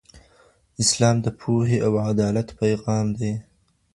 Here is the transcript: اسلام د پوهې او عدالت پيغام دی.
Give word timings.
اسلام 0.83 1.15
د 1.25 1.27
پوهې 1.39 1.77
او 1.85 1.93
عدالت 2.09 2.47
پيغام 2.59 3.07
دی. 3.19 3.33